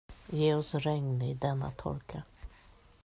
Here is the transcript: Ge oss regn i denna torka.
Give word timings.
Ge 0.31 0.53
oss 0.55 0.73
regn 0.75 1.21
i 1.21 1.33
denna 1.33 1.71
torka. 1.71 2.23